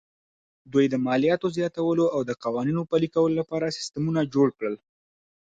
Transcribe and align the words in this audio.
دوی 0.71 0.85
د 0.89 0.95
مالیاتو 1.05 1.47
زیاتولو 1.57 2.05
او 2.15 2.19
د 2.29 2.31
قوانینو 2.43 2.81
پلي 2.91 3.07
کولو 3.15 3.35
لپاره 3.41 3.75
سیستمونه 3.77 4.19
جوړ 4.33 4.47
کړل 4.57 4.75